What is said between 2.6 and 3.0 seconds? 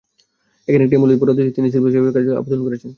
করেছেন।